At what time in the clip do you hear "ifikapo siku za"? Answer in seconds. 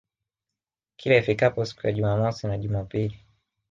1.17-1.91